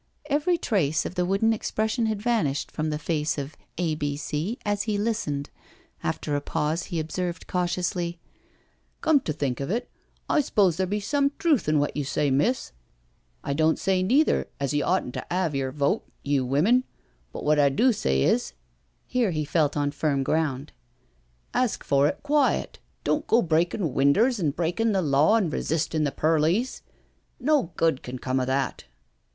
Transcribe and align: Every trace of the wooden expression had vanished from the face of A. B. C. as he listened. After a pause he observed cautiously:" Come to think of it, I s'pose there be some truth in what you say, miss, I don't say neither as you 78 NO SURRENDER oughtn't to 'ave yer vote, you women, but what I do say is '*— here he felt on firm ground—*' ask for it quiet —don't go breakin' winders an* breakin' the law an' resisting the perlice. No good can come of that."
Every 0.25 0.57
trace 0.57 1.05
of 1.05 1.13
the 1.13 1.27
wooden 1.27 1.53
expression 1.53 2.07
had 2.07 2.23
vanished 2.23 2.71
from 2.71 2.89
the 2.89 2.97
face 2.97 3.37
of 3.37 3.55
A. 3.77 3.93
B. 3.93 4.17
C. 4.17 4.57
as 4.65 4.81
he 4.89 4.97
listened. 4.97 5.51
After 6.01 6.35
a 6.35 6.41
pause 6.41 6.85
he 6.85 6.99
observed 6.99 7.45
cautiously:" 7.45 8.19
Come 9.01 9.19
to 9.19 9.31
think 9.31 9.59
of 9.59 9.69
it, 9.69 9.91
I 10.27 10.41
s'pose 10.41 10.77
there 10.77 10.87
be 10.87 10.99
some 11.01 11.33
truth 11.37 11.69
in 11.69 11.77
what 11.77 11.95
you 11.95 12.03
say, 12.03 12.31
miss, 12.31 12.71
I 13.43 13.53
don't 13.53 13.77
say 13.77 14.01
neither 14.01 14.47
as 14.59 14.73
you 14.73 14.79
78 14.79 14.79
NO 14.79 14.87
SURRENDER 14.87 15.07
oughtn't 15.07 15.13
to 15.29 15.35
'ave 15.35 15.57
yer 15.59 15.71
vote, 15.71 16.05
you 16.23 16.45
women, 16.47 16.83
but 17.31 17.43
what 17.43 17.59
I 17.59 17.69
do 17.69 17.93
say 17.93 18.23
is 18.23 18.53
'*— 18.69 18.87
here 19.15 19.29
he 19.29 19.45
felt 19.45 19.77
on 19.77 19.91
firm 19.91 20.23
ground—*' 20.23 20.71
ask 21.53 21.83
for 21.83 22.07
it 22.07 22.23
quiet 22.23 22.79
—don't 23.03 23.27
go 23.27 23.43
breakin' 23.43 23.93
winders 23.93 24.39
an* 24.39 24.49
breakin' 24.49 24.93
the 24.93 25.01
law 25.03 25.35
an' 25.37 25.51
resisting 25.51 26.05
the 26.05 26.11
perlice. 26.11 26.81
No 27.39 27.71
good 27.75 28.01
can 28.01 28.17
come 28.17 28.39
of 28.39 28.47
that." 28.47 28.85